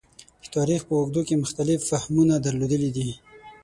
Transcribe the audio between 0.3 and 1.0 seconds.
د تاریخ په